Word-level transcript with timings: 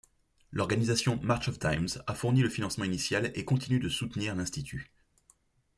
L'organisation 0.51 1.19
March 1.21 1.47
of 1.47 1.59
Dimes 1.59 2.01
a 2.07 2.15
fourni 2.15 2.41
le 2.41 2.49
financement 2.49 2.85
initial 2.85 3.31
et 3.35 3.45
continue 3.45 3.79
de 3.79 3.87
soutenir 3.87 4.33
l'institut. 4.33 4.91